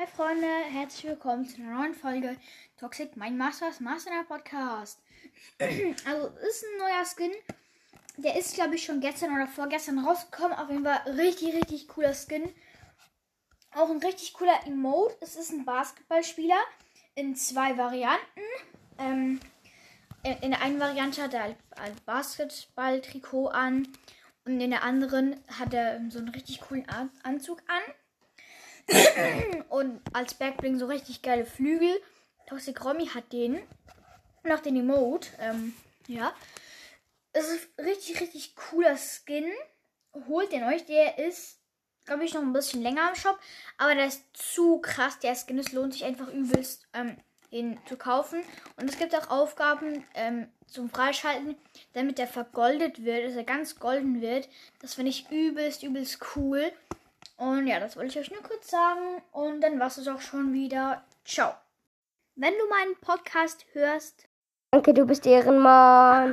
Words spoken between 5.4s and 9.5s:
also ist ein neuer Skin. Der ist glaube ich schon gestern oder